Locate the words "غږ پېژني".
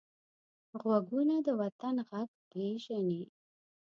2.09-3.21